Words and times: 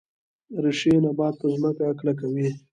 ریښې 0.63 0.93
نبات 1.03 1.33
په 1.41 1.47
ځمکه 1.53 1.87
کلکوي 1.99 2.47